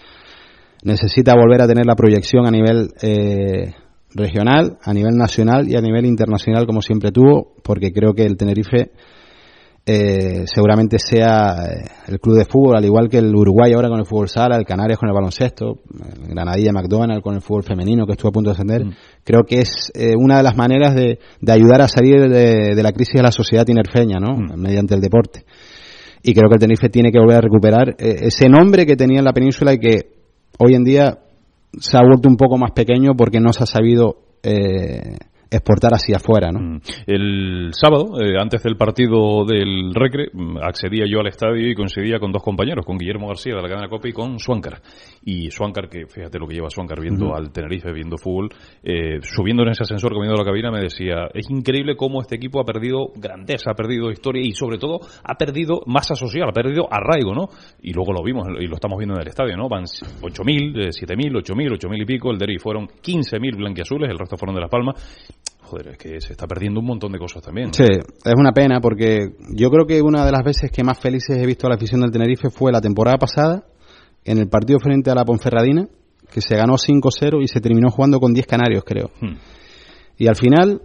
[0.84, 3.74] necesita volver a tener la proyección a nivel eh,
[4.14, 8.36] regional, a nivel nacional y a nivel internacional como siempre tuvo, porque creo que el
[8.36, 8.92] Tenerife
[9.84, 13.98] eh, seguramente sea eh, el club de fútbol, al igual que el Uruguay ahora con
[13.98, 18.06] el fútbol sala, el Canarias con el baloncesto, el Granadilla McDonald's con el fútbol femenino
[18.06, 18.84] que estuvo a punto de ascender.
[19.24, 22.82] Creo que es eh, una de las maneras de, de ayudar a salir de, de
[22.82, 24.36] la crisis de la sociedad tinerfeña, ¿no?
[24.56, 25.44] Mediante el deporte.
[26.22, 29.18] Y creo que el Tenerife tiene que volver a recuperar eh, ese nombre que tenía
[29.18, 30.12] en la península y que
[30.58, 31.18] hoy en día
[31.78, 35.16] se ha vuelto un poco más pequeño porque no se ha sabido eh,
[35.52, 36.60] exportar hacia afuera, ¿no?
[36.60, 36.80] Mm.
[37.06, 42.18] El sábado, eh, antes del partido del Recre, mm, accedía yo al estadio y coincidía
[42.18, 44.80] con dos compañeros, con Guillermo García de la cadena Copa y con Suáncar.
[45.24, 48.48] Y Suáncar, que fíjate lo que lleva Suáncar viendo al Tenerife, viendo fútbol,
[48.82, 52.60] eh, subiendo en ese ascensor, comiendo la cabina, me decía, es increíble cómo este equipo
[52.60, 56.88] ha perdido grandeza, ha perdido historia y sobre todo ha perdido masa social, ha perdido
[56.90, 57.48] arraigo, ¿no?
[57.82, 59.68] Y luego lo vimos y lo estamos viendo en el estadio, ¿no?
[59.68, 64.36] Van 8.000, eh, 7.000, 8.000, 8.000 y pico, el Derby fueron 15.000 blanquiazules, el resto
[64.36, 65.41] fueron de Las Palmas.
[65.72, 67.68] Joder, es que se está perdiendo un montón de cosas también.
[67.68, 67.72] ¿no?
[67.72, 71.38] Sí, es una pena porque yo creo que una de las veces que más felices
[71.38, 73.64] he visto a la afición del Tenerife fue la temporada pasada,
[74.22, 75.88] en el partido frente a la Ponferradina,
[76.30, 79.12] que se ganó 5-0 y se terminó jugando con 10 canarios, creo.
[79.18, 79.36] Hmm.
[80.18, 80.82] Y al final,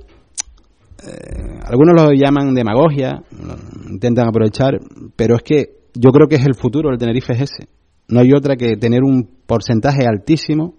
[1.06, 4.80] eh, algunos lo llaman demagogia, lo intentan aprovechar,
[5.18, 7.68] pero es que yo creo que es el futuro del Tenerife es ese.
[8.08, 10.76] No hay otra que tener un porcentaje altísimo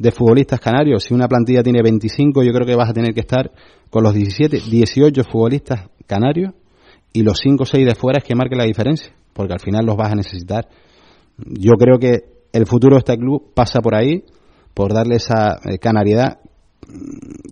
[0.00, 1.04] de futbolistas canarios.
[1.04, 3.52] Si una plantilla tiene 25, yo creo que vas a tener que estar
[3.90, 6.54] con los 17, 18 futbolistas canarios
[7.12, 9.84] y los 5 o 6 de fuera es que marque la diferencia, porque al final
[9.84, 10.68] los vas a necesitar.
[11.36, 14.24] Yo creo que el futuro de este club pasa por ahí,
[14.72, 16.38] por darle esa eh, canariedad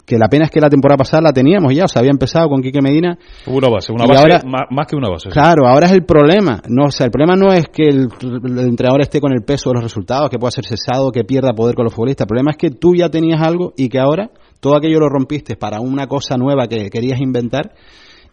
[0.09, 2.49] que la pena es que la temporada pasada la teníamos ya, o sea, había empezado
[2.49, 3.19] con Quique Medina.
[3.47, 5.29] Hubo una base, una base ahora- más, más que una base.
[5.29, 6.63] Claro, ahora es el problema.
[6.67, 9.69] No, o sea, el problema no es que el, el entrenador esté con el peso
[9.69, 12.25] de los resultados, que pueda ser cesado, que pierda poder con los futbolistas.
[12.25, 15.57] El problema es que tú ya tenías algo y que ahora todo aquello lo rompiste
[15.57, 17.75] para una cosa nueva que querías inventar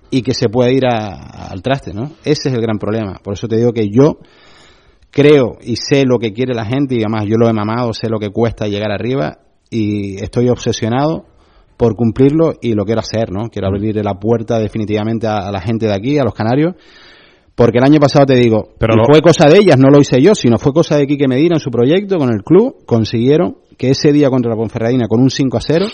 [0.09, 2.11] y que se puede ir a- al traste, ¿no?
[2.23, 3.19] Ese es el gran problema.
[3.21, 4.19] Por eso te digo que yo
[5.11, 8.07] creo y sé lo que quiere la gente y además yo lo he mamado, sé
[8.09, 11.25] lo que cuesta llegar arriba y estoy obsesionado
[11.77, 13.49] por cumplirlo y lo quiero hacer, ¿no?
[13.49, 16.75] Quiero abrir la puerta definitivamente a, a la gente de aquí, a los canarios,
[17.55, 20.21] porque el año pasado te digo, Pero lo- fue cosa de ellas, no lo hice
[20.21, 23.89] yo, sino fue cosa de Quique Medina en su proyecto con el club, consiguieron que
[23.89, 25.85] ese día contra la Ponferradina con un 5 a 0,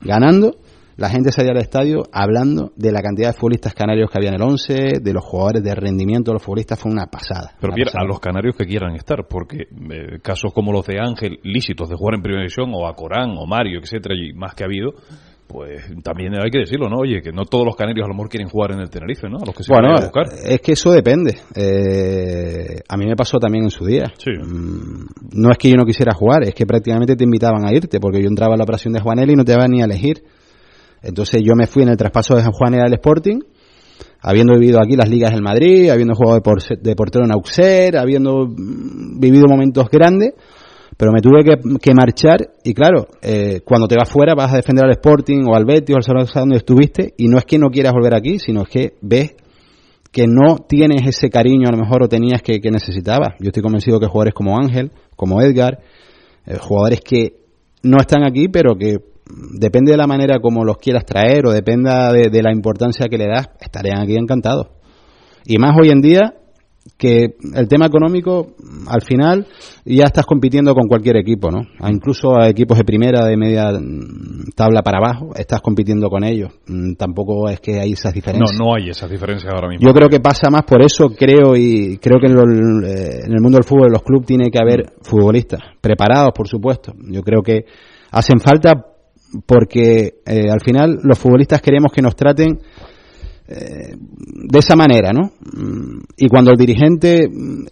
[0.00, 0.56] ganando,
[0.98, 4.36] la gente salía al estadio hablando de la cantidad de futbolistas canarios que había en
[4.36, 7.52] el 11, de los jugadores de rendimiento de los futbolistas, fue una pasada.
[7.60, 8.04] Pero una pasada.
[8.04, 11.96] a los canarios que quieran estar, porque eh, casos como los de Ángel, lícitos de
[11.96, 14.92] jugar en primera división, o a Corán, o Mario, etcétera, y más que ha habido,
[15.46, 16.96] pues también hay que decirlo, ¿no?
[16.98, 19.38] Oye, que no todos los canarios a lo mejor quieren jugar en el Tenerife, ¿no?
[19.38, 20.26] A los que se Bueno, vayan a buscar.
[20.44, 21.34] es que eso depende.
[21.54, 24.12] Eh, a mí me pasó también en su día.
[24.18, 24.30] Sí.
[24.30, 28.00] Mm, No es que yo no quisiera jugar, es que prácticamente te invitaban a irte,
[28.00, 30.22] porque yo entraba a la operación de Juanel y no te daban ni a elegir.
[31.02, 33.38] Entonces yo me fui en el traspaso de Juanel al Sporting,
[34.20, 37.98] habiendo vivido aquí las ligas del Madrid, habiendo jugado de, por- de portero en Auxerre,
[37.98, 40.32] habiendo mm, vivido momentos grandes,
[40.96, 44.56] pero me tuve que, que marchar y claro, eh, cuando te vas fuera vas a
[44.56, 47.58] defender al Sporting o al Betis o al Zaragoza donde estuviste y no es que
[47.58, 49.36] no quieras volver aquí, sino es que ves
[50.10, 53.34] que no tienes ese cariño a lo mejor o tenías que, necesitabas.
[53.38, 55.80] Yo estoy convencido que jugadores como Ángel, como Edgar,
[56.46, 57.36] eh, jugadores que
[57.82, 58.96] no están aquí, pero que
[59.58, 63.18] depende de la manera como los quieras traer o dependa de, de la importancia que
[63.18, 64.68] le das, estarían aquí encantados.
[65.44, 66.32] Y más hoy en día
[66.96, 68.54] que el tema económico,
[68.88, 69.46] al final,
[69.84, 71.62] ya estás compitiendo con cualquier equipo, ¿no?
[71.88, 76.52] Incluso a equipos de primera, de media mm, tabla para abajo, estás compitiendo con ellos.
[76.66, 78.58] Mm, Tampoco es que hay esas No, diferencias.
[78.58, 79.86] no hay esas diferencias ahora mismo.
[79.86, 83.32] Yo creo que pasa más por eso, creo y creo que en, lo- eh, en
[83.32, 86.92] el mundo del fútbol, en los clubes tiene que haber futbolistas preparados, por supuesto.
[87.10, 87.64] Yo creo que
[88.12, 88.72] hacen falta
[89.44, 92.60] porque eh, al final los futbolistas queremos que nos traten
[93.48, 95.32] de esa manera, ¿no?
[95.52, 97.66] Mm, Y cuando el dirigente mm,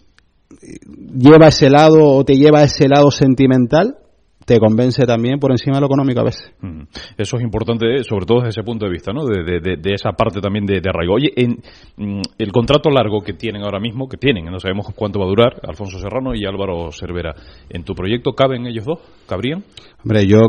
[1.18, 3.96] lleva ese lado o te lleva ese lado sentimental,
[4.44, 6.52] te convence también por encima de lo económico a veces.
[6.60, 6.82] Mm.
[7.16, 9.24] Eso es importante, eh, sobre todo desde ese punto de vista, ¿no?
[9.24, 11.14] De, de- de- esa parte también de, de arraigo.
[11.14, 11.58] Oye, en
[11.96, 15.28] mm, el contrato largo que tienen ahora mismo, que tienen, no sabemos cuánto va a
[15.28, 17.34] durar, Alfonso Serrano y Álvaro Cervera,
[17.70, 18.98] ¿en tu proyecto caben ellos dos?
[19.28, 19.64] ¿Cabrían?
[20.04, 20.40] Hombre, yo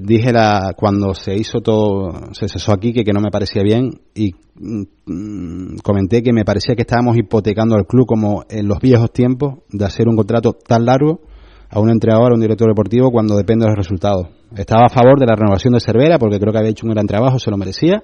[0.00, 3.90] dije la, cuando se hizo todo, se cesó aquí que, que no me parecía bien
[4.14, 9.12] y mm, comenté que me parecía que estábamos hipotecando al club como en los viejos
[9.12, 11.20] tiempos de hacer un contrato tan largo
[11.70, 14.28] a un entrenador, a un director deportivo cuando depende de los resultados.
[14.56, 17.06] Estaba a favor de la renovación de Cervera porque creo que había hecho un gran
[17.06, 18.02] trabajo, se lo merecía,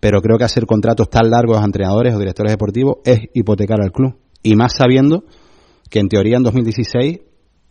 [0.00, 3.92] pero creo que hacer contratos tan largos a entrenadores o directores deportivos es hipotecar al
[3.92, 4.16] club.
[4.42, 5.24] Y más sabiendo
[5.88, 7.20] que en teoría en 2016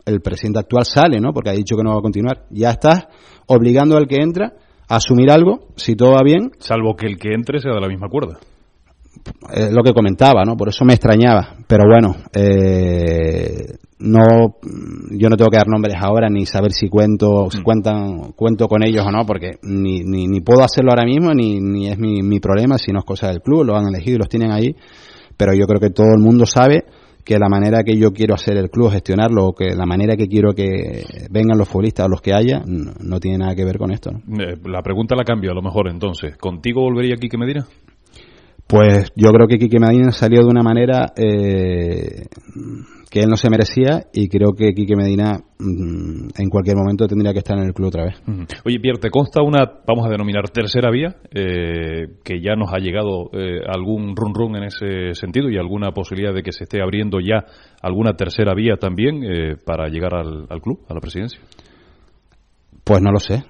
[0.06, 1.32] el presidente actual sale, ¿no?
[1.32, 2.46] Porque ha dicho que no va a continuar.
[2.50, 3.06] Ya estás
[3.46, 4.54] obligando al que entra
[4.88, 7.88] a asumir algo, si todo va bien, Salvo que el que entre sea de la
[7.88, 8.38] misma cuerda.
[9.54, 10.56] es lo que comentaba, ¿no?
[10.56, 11.56] Por eso me extrañaba.
[11.66, 14.56] Pero bueno, eh, no,
[15.10, 18.82] yo no tengo que dar nombres ahora ni saber si cuento, si cuentan, cuento con
[18.82, 22.22] ellos o no, porque ni, ni, ni puedo hacerlo ahora mismo, ni, ni es mi,
[22.22, 24.74] mi problema, si no es cosa del club, lo han elegido y los tienen ahí.
[25.36, 26.84] Pero yo creo que todo el mundo sabe
[27.24, 30.26] que la manera que yo quiero hacer el club, gestionarlo, o que la manera que
[30.26, 33.78] quiero que vengan los futbolistas o los que haya, no, no tiene nada que ver
[33.78, 34.42] con esto, ¿no?
[34.42, 36.36] Eh, La pregunta la cambio a lo mejor entonces.
[36.36, 37.64] ¿Contigo volvería aquí que me dirá?
[38.72, 42.24] Pues yo creo que Quique Medina salió de una manera eh,
[43.10, 47.34] que él no se merecía y creo que Quique Medina mm, en cualquier momento tendría
[47.34, 48.22] que estar en el club otra vez.
[48.64, 51.16] Oye, Pierre, ¿te consta una, vamos a denominar, tercera vía?
[51.34, 55.90] eh, que ya nos ha llegado eh, algún run run en ese sentido y alguna
[55.90, 57.44] posibilidad de que se esté abriendo ya
[57.82, 61.38] alguna tercera vía también eh, para llegar al, al club, a la presidencia.
[62.84, 63.44] Pues no lo sé.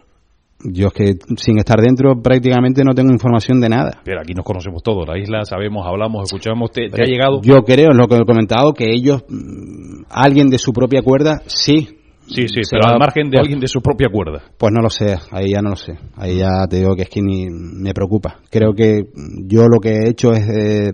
[0.64, 4.00] Yo es que sin estar dentro prácticamente no tengo información de nada.
[4.04, 7.40] Pero aquí nos conocemos todos, la isla, sabemos, hablamos, escuchamos, ¿te, te ha llegado?
[7.42, 11.42] Yo creo, es lo que he comentado, que ellos, mm, alguien de su propia cuerda,
[11.46, 11.88] sí.
[12.28, 14.42] sí, sí, pero va- al margen de pues- alguien de su propia cuerda.
[14.56, 15.94] Pues no lo sé, ahí ya no lo sé.
[16.16, 18.36] Ahí ya te digo que es que ni me preocupa.
[18.50, 19.06] Creo que
[19.46, 20.92] yo lo que he hecho es eh,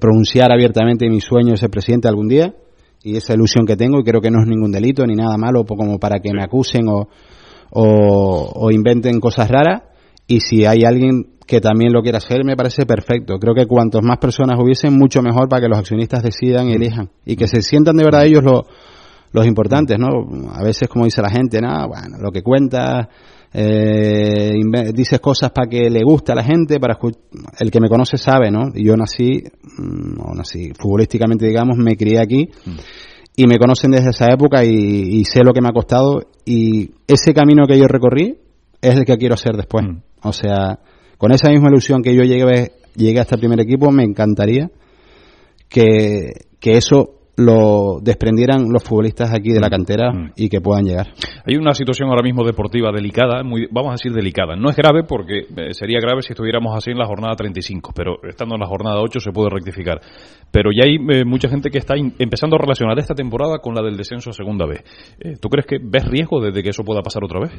[0.00, 2.54] pronunciar abiertamente mi sueño de ser presidente algún día
[3.02, 5.64] y esa ilusión que tengo y creo que no es ningún delito ni nada malo
[5.64, 7.08] como para que me acusen o,
[7.78, 9.82] o, o inventen cosas raras
[10.26, 13.38] y si hay alguien que también lo quiera hacer me parece perfecto.
[13.38, 17.10] Creo que cuantos más personas hubiesen mucho mejor para que los accionistas decidan y elijan
[17.24, 18.64] y que se sientan de verdad ellos los
[19.32, 20.08] los importantes, ¿no?
[20.52, 23.06] A veces, como dice la gente, no, bueno, lo que cuenta
[23.52, 24.52] eh,
[24.94, 26.98] dices cosas para que le guste a la gente, para
[27.58, 28.72] el que me conoce sabe, ¿no?
[28.74, 32.48] Yo nací, mm, no nací, futbolísticamente digamos, me crié aquí
[33.36, 36.90] y me conocen desde esa época y, y sé lo que me ha costado y
[37.06, 38.38] ese camino que yo recorrí
[38.80, 39.84] es el que quiero hacer después.
[39.84, 39.98] Mm.
[40.22, 40.78] O sea,
[41.18, 44.70] con esa misma ilusión que yo llegué, llegué hasta el primer equipo, me encantaría
[45.68, 50.32] que, que eso lo desprendieran los futbolistas aquí de la cantera Mm.
[50.36, 51.08] y que puedan llegar.
[51.44, 54.56] Hay una situación ahora mismo deportiva delicada, muy, vamos a decir delicada.
[54.56, 58.16] No es grave porque eh, sería grave si estuviéramos así en la jornada 35, pero
[58.28, 60.00] estando en la jornada 8 se puede rectificar.
[60.50, 63.74] Pero ya hay eh, mucha gente que está in- empezando a relacionar esta temporada con
[63.74, 64.82] la del descenso a segunda vez.
[65.20, 67.50] Eh, ¿Tú crees que ves riesgo de, de que eso pueda pasar otra vez?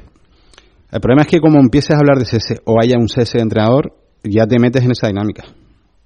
[0.91, 3.43] El problema es que como empieces a hablar de cese o haya un cese de
[3.43, 5.43] entrenador, ya te metes en esa dinámica.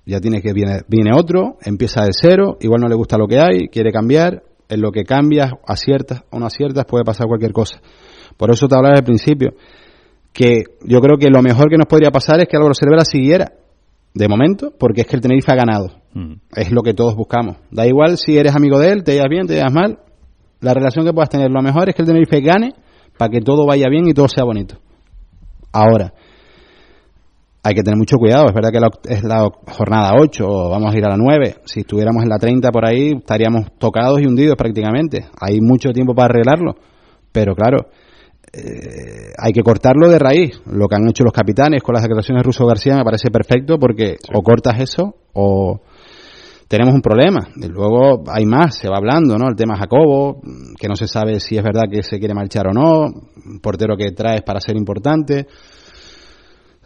[0.05, 3.39] Ya tienes que viene, viene otro, empieza de cero, igual no le gusta lo que
[3.39, 7.81] hay, quiere cambiar, en lo que cambias, aciertas o no aciertas, puede pasar cualquier cosa.
[8.37, 9.51] Por eso te hablaba al principio,
[10.33, 13.51] que yo creo que lo mejor que nos podría pasar es que Álvaro Cervera siguiera,
[14.13, 15.89] de momento, porque es que el Tenerife ha ganado.
[16.13, 16.33] Mm.
[16.55, 17.57] Es lo que todos buscamos.
[17.69, 19.99] Da igual si eres amigo de él, te llevas bien, te llevas mal.
[20.59, 22.73] La relación que puedas tener, lo mejor es que el Tenerife gane
[23.17, 24.77] para que todo vaya bien y todo sea bonito.
[25.71, 26.13] Ahora,
[27.63, 28.45] hay que tener mucho cuidado.
[28.47, 31.57] Es verdad que la es la jornada 8, o vamos a ir a la 9.
[31.65, 35.27] Si estuviéramos en la 30 por ahí, estaríamos tocados y hundidos prácticamente.
[35.39, 36.75] Hay mucho tiempo para arreglarlo.
[37.31, 37.87] Pero claro,
[38.51, 40.61] eh, hay que cortarlo de raíz.
[40.65, 43.77] Lo que han hecho los capitanes con las declaraciones de Russo García me parece perfecto
[43.77, 45.81] porque o cortas eso o
[46.67, 47.47] tenemos un problema.
[47.55, 49.47] Y luego hay más, se va hablando, ¿no?
[49.49, 50.41] El tema Jacobo,
[50.79, 53.05] que no se sabe si es verdad que se quiere marchar o no,
[53.45, 55.47] un portero que traes para ser importante.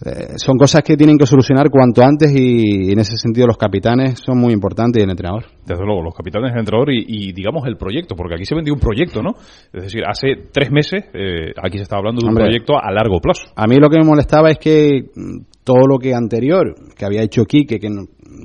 [0.03, 4.19] Eh, son cosas que tienen que solucionar cuanto antes y, en ese sentido los capitanes
[4.19, 5.45] son muy importantes y el entrenador.
[5.65, 8.73] Desde luego, los capitanes, el entrenador y, y, digamos el proyecto, porque aquí se vendió
[8.73, 9.35] un proyecto, ¿no?
[9.71, 12.45] Es decir, hace tres meses eh, aquí se está hablando de un Hombre.
[12.45, 13.47] proyecto a largo plazo.
[13.55, 17.21] A mí lo que me molestaba es que mm, todo lo que anterior, que había
[17.21, 17.89] hecho Quique, que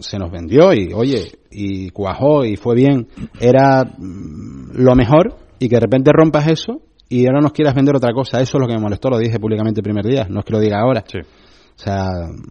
[0.01, 3.09] se nos vendió y, oye, y cuajó y fue bien,
[3.41, 6.81] era mm, lo mejor y que de repente rompas eso
[7.11, 8.41] y ahora nos quieras vender otra cosa.
[8.41, 10.53] Eso es lo que me molestó, lo dije públicamente el primer día, no es que
[10.53, 11.05] lo diga ahora.
[11.07, 11.19] Sí.
[11.19, 12.07] O sea,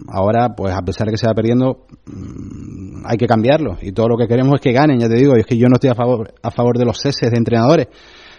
[0.09, 3.77] ahora, pues a pesar de que se va perdiendo, mm, hay que cambiarlo.
[3.81, 5.37] Y todo lo que queremos es que ganen, ya te digo.
[5.37, 7.87] Y es que yo no estoy a favor, a favor de los ceses de entrenadores,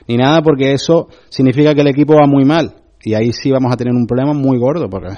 [0.09, 2.75] ni nada, porque eso significa que el equipo va muy mal.
[3.03, 5.15] Y ahí sí vamos a tener un problema muy gordo, porque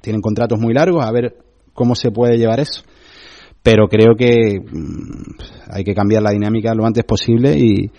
[0.00, 1.36] tienen contratos muy largos, a ver
[1.72, 2.82] cómo se puede llevar eso.
[3.62, 7.92] Pero creo que mm, hay que cambiar la dinámica lo antes posible y,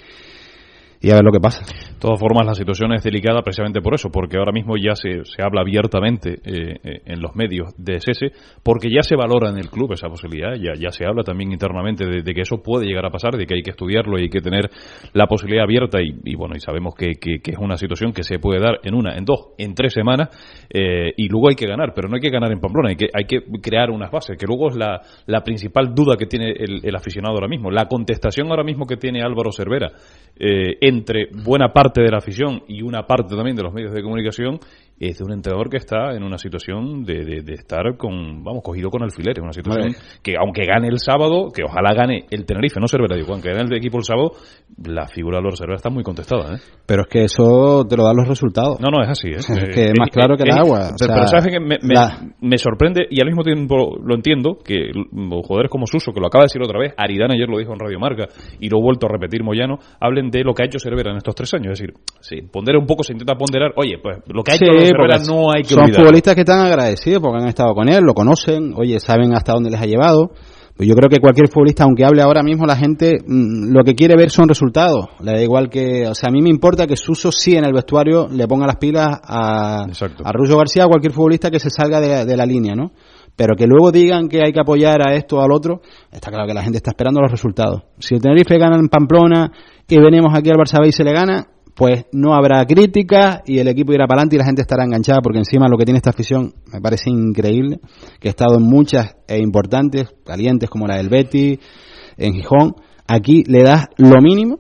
[1.00, 1.62] y a ver lo que pasa.
[2.04, 5.42] Todas formas, la situación es delicada precisamente por eso, porque ahora mismo ya se, se
[5.42, 9.70] habla abiertamente eh, eh, en los medios de cese, porque ya se valora en el
[9.70, 13.10] club esa posibilidad, ya, ya se habla también internamente de, que eso puede llegar a
[13.10, 14.70] pasar, de que hay que estudiarlo y hay que tener
[15.14, 18.38] la posibilidad abierta y, y bueno, y sabemos que, que- es una situación que se
[18.38, 20.28] puede dar en una, en dos, en tres semanas
[20.74, 23.08] eh, y luego hay que ganar, pero no hay que ganar en Pamplona, hay que,
[23.14, 26.82] hay que crear unas bases, que luego es la, la principal duda que tiene el,
[26.84, 29.90] el aficionado ahora mismo, la contestación ahora mismo que tiene Álvaro Cervera
[30.38, 34.02] eh, entre buena parte de la afición y una parte también de los medios de
[34.02, 34.60] comunicación
[35.00, 38.62] es de un entrenador que está en una situación de, de- de estar con, vamos,
[38.64, 39.98] cogido con alfileres, una situación Vale.
[40.22, 43.64] que aunque gane el sábado, que ojalá gane el Tenerife, no Cervera, digo, aunque gane
[43.70, 44.32] el equipo el sábado,
[44.86, 46.60] la figura de Álvaro Cervera está muy contestada, ¿eh?
[46.86, 48.80] Pero es que eso te lo dan los resultados.
[48.80, 49.30] No, no, es así.
[49.30, 49.38] ¿eh?
[49.70, 51.78] Es que es más claro que el agua, o Pero, sea, pero sabes que me,
[51.82, 56.20] me- la- me sorprende y al mismo tiempo lo entiendo que jugadores como Suso, que
[56.20, 58.28] lo acaba de decir otra vez, Aridane ayer lo dijo en Radio Marca
[58.60, 61.18] y lo he vuelto a repetir Moyano, hablen de lo que ha hecho Cervera en
[61.18, 61.74] estos tres años.
[61.74, 64.72] Es decir, sí, pondera un poco, se intenta ponderar, oye, pues lo que ha hecho
[64.92, 66.02] no hay que Son olvidar.
[66.02, 69.70] futbolistas que están agradecidos porque han estado con él, lo conocen, oye, saben hasta dónde
[69.70, 70.32] les ha llevado.
[70.76, 73.94] Pues yo creo que cualquier futbolista, aunque hable ahora mismo, la gente mm, lo que
[73.94, 75.06] quiere ver son resultados.
[75.22, 77.74] Le da igual que, o sea, a mí me importa que Suso sí en el
[77.74, 80.24] vestuario le ponga las pilas a, Exacto.
[80.26, 82.92] a García, a cualquier futbolista que se salga de, de la línea, ¿no?
[83.36, 86.48] Pero que luego digan que hay que apoyar a esto o al otro, está claro
[86.48, 87.84] que la gente está esperando los resultados.
[88.00, 89.52] Si el Tenerife gana en Pamplona
[89.88, 93.60] y venimos aquí al Barça B y se le gana, pues no habrá críticas y
[93.60, 95.98] el equipo irá para adelante y la gente estará enganchada porque encima lo que tiene
[95.98, 97.80] esta afición me parece increíble,
[98.20, 101.60] que he estado en muchas e importantes, calientes como la del Betty,
[102.18, 102.76] en Gijón,
[103.08, 104.60] aquí le das lo mínimo,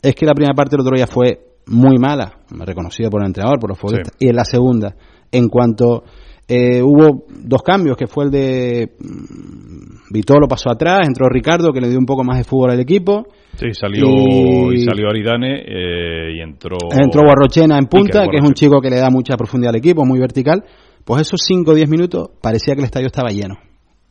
[0.00, 3.58] es que la primera parte del otro día fue muy mala, reconocida por el entrenador,
[3.58, 4.96] por los futbolistas, y en la segunda,
[5.30, 6.04] en cuanto
[6.48, 11.80] eh, hubo dos cambios, que fue el de mm, Vitolo pasó atrás, entró Ricardo, que
[11.80, 13.26] le dio un poco más de fútbol al equipo,
[13.56, 16.76] Sí, salió, Y- y salió Aridane eh, y entró...
[16.90, 19.76] entró Guarrochena en punta, Iker que es un chico que le da mucha profundidad al
[19.78, 20.64] equipo, muy vertical,
[21.04, 23.56] pues esos 5 o 10 minutos parecía que el estadio estaba lleno.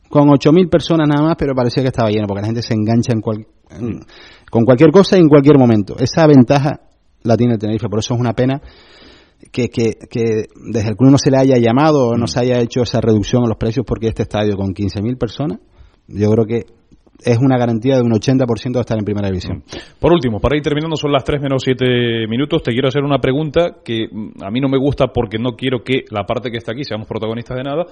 [0.08, 3.12] Con 8.000 personas nada más, pero parecía que estaba lleno, porque la gente se engancha
[3.12, 4.00] en cual- en-
[4.50, 5.96] con cualquier cosa y en cualquier momento.
[5.98, 6.80] Esa ventaja
[7.22, 8.60] la tiene el Tenerife, por eso es una pena.
[9.50, 12.60] Que, que, que desde el club no se le haya llamado o no se haya
[12.60, 15.60] hecho esa reducción en los precios porque este estadio con 15.000 personas,
[16.06, 16.66] yo creo que
[17.24, 19.62] es una garantía de un 80% de estar en primera división.
[19.98, 22.62] Por último, para ir terminando, son las 3 menos 7 minutos.
[22.62, 25.82] Te quiero hacer una pregunta que mm, a mí no me gusta porque no quiero
[25.82, 27.86] que la parte que está aquí seamos protagonistas de nada,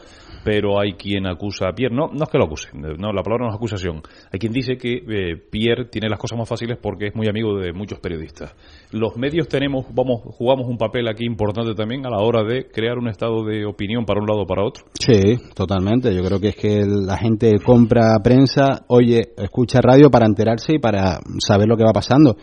[0.45, 1.95] pero hay quien acusa a Pierre.
[1.95, 4.03] No, no es que lo acuse, no, la palabra no es acusación.
[4.33, 7.59] Hay quien dice que eh, Pierre tiene las cosas más fáciles porque es muy amigo
[7.59, 8.55] de muchos periodistas.
[8.91, 12.99] Los medios tenemos, vamos, jugamos un papel aquí importante también a la hora de crear
[12.99, 14.85] un estado de opinión para un lado o para otro.
[14.99, 16.15] Sí, totalmente.
[16.15, 20.79] Yo creo que es que la gente compra prensa, oye, escucha radio para enterarse y
[20.79, 22.37] para saber lo que va pasando.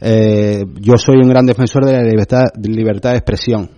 [0.00, 3.70] Eh, yo soy un gran defensor de la libertad de, libertad de expresión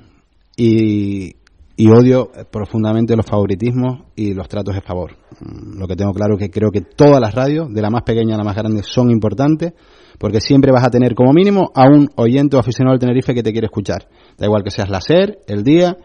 [0.56, 1.34] y,
[1.76, 5.16] y odio profundamente los favoritismos y los tratos de favor.
[5.40, 8.02] Mm, Lo que tengo claro es que creo que todas las radios, de la más
[8.02, 9.74] pequeña a la más grande, son importantes
[10.18, 13.42] porque siempre vas a tener como mínimo a un oyente o aficionado del Tenerife que
[13.42, 14.08] te quiere escuchar.
[14.38, 15.96] Da igual que seas la SER, el día,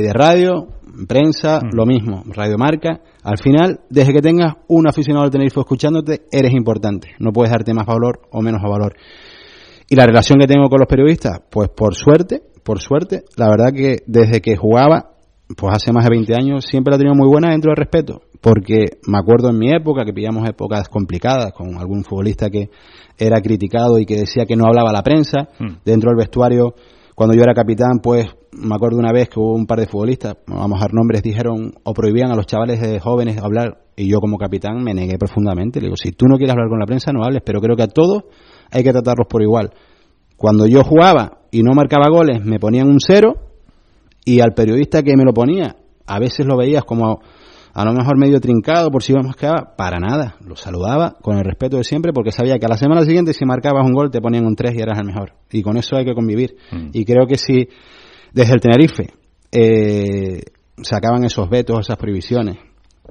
[0.00, 0.68] de radio,
[1.08, 3.00] prensa, lo mismo, radio marca.
[3.22, 7.14] Al final, desde que tengas un aficionado del Tenerife escuchándote, eres importante.
[7.18, 8.94] No puedes darte más valor o menos valor.
[9.88, 13.72] Y la relación que tengo con los periodistas, pues por suerte, por suerte, la verdad
[13.74, 15.10] que desde que jugaba,
[15.56, 18.22] pues hace más de 20 años, siempre la he tenido muy buena dentro del respeto.
[18.40, 22.70] Porque me acuerdo en mi época, que pillamos épocas complicadas, con algún futbolista que
[23.18, 25.48] era criticado y que decía que no hablaba la prensa,
[25.84, 26.74] dentro del vestuario,
[27.14, 30.36] cuando yo era capitán, pues me acuerdo una vez que hubo un par de futbolistas,
[30.46, 34.18] vamos a dar nombres, dijeron o prohibían a los chavales de jóvenes hablar y yo
[34.20, 35.80] como capitán me negué profundamente.
[35.80, 37.84] Le digo, si tú no quieres hablar con la prensa, no hables, pero creo que
[37.84, 38.24] a todos
[38.70, 39.72] hay que tratarlos por igual.
[40.36, 43.34] Cuando yo jugaba y no marcaba goles, me ponían un cero
[44.24, 47.20] y al periodista que me lo ponía, a veces lo veías como
[47.74, 50.36] a lo mejor medio trincado por si íbamos quedaba, para nada.
[50.46, 53.44] Lo saludaba con el respeto de siempre porque sabía que a la semana siguiente si
[53.44, 55.32] marcabas un gol te ponían un 3 y eras el mejor.
[55.50, 56.56] Y con eso hay que convivir.
[56.70, 56.90] Mm.
[56.92, 57.68] Y creo que si
[58.32, 59.10] desde el Tenerife
[59.50, 60.42] eh,
[60.80, 62.58] se acaban esos vetos, esas prohibiciones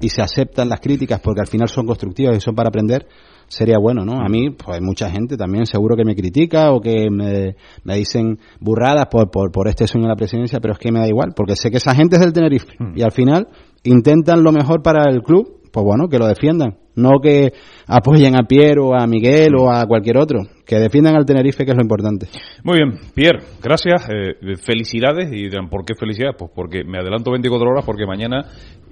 [0.00, 3.06] y se aceptan las críticas porque al final son constructivas y son para aprender,
[3.48, 4.20] sería bueno, ¿no?
[4.20, 7.96] A mí, pues hay mucha gente también seguro que me critica o que me, me
[7.96, 11.06] dicen burradas por, por, por este sueño de la presidencia, pero es que me da
[11.06, 13.48] igual, porque sé que esa gente es del Tenerife y al final
[13.84, 16.78] intentan lo mejor para el club, pues bueno, que lo defiendan.
[16.96, 17.52] No que
[17.88, 20.42] apoyen a Piero, o a Miguel o a cualquier otro.
[20.64, 22.28] Que defiendan al Tenerife, que es lo importante.
[22.62, 24.08] Muy bien, Pierre, gracias.
[24.08, 25.26] eh, felicidades.
[25.32, 26.36] Y dirán, ¿por qué felicidades?
[26.38, 28.42] Pues porque me adelanto 24 horas porque mañana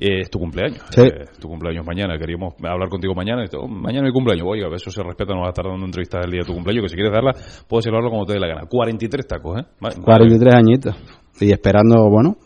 [0.01, 0.83] eh, es tu cumpleaños.
[0.91, 1.01] Sí.
[1.03, 2.19] Eh, es tu cumpleaños mañana.
[2.19, 3.45] Queríamos hablar contigo mañana.
[3.45, 4.47] y todo, mañana es mi cumpleaños.
[4.51, 6.83] Oiga, eso se respeta, no vas a estar dando entrevistas el día de tu cumpleaños.
[6.83, 7.31] Que si quieres darla,
[7.69, 8.63] puedes celebrarlo como te dé la gana.
[8.69, 9.65] 43 tacos, ¿eh?
[9.79, 10.97] Ma- 43 añitos.
[11.41, 12.37] Y esperando, bueno,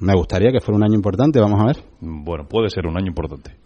[0.00, 1.76] me gustaría que fuera un año importante, vamos a ver.
[2.00, 3.56] Bueno, puede ser un año importante.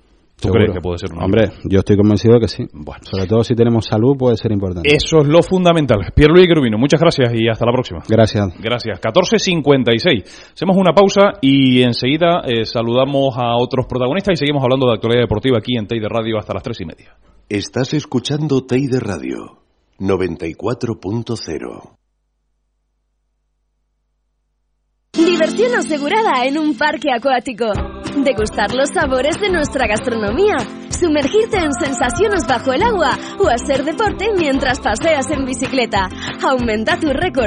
[0.42, 0.64] ¿Tú Seguro.
[0.64, 2.64] crees que puede ser un año Hombre, yo estoy convencido de que sí.
[2.73, 3.05] Bueno.
[3.05, 4.92] Sobre todo si tenemos salud, puede ser importante.
[4.92, 6.01] Eso es lo fundamental.
[6.16, 8.01] Pierre Luis Gerubino, muchas gracias y hasta la próxima.
[8.09, 8.53] Gracias.
[8.59, 9.01] Gracias.
[9.01, 10.53] 14.56.
[10.53, 15.23] Hacemos una pausa y enseguida eh, saludamos a otros protagonistas y seguimos hablando de actualidad
[15.23, 17.14] deportiva aquí en Teide Radio hasta las tres y media.
[17.49, 19.59] Estás escuchando Teide Radio
[20.01, 22.01] 94.0.
[25.42, 27.64] Diversión asegurada en un parque acuático.
[28.22, 30.55] Degustar los sabores de nuestra gastronomía.
[30.88, 36.09] Sumergirte en sensaciones bajo el agua o hacer deporte mientras paseas en bicicleta.
[36.48, 37.40] Aumenta tu récord